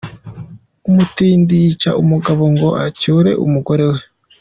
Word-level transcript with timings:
Umutindi 0.89 1.53
yica 1.63 1.91
umugabo 2.03 2.43
ngo 2.53 2.69
acyure 2.85 3.31
umugore 3.45 3.83
we! 3.91 3.99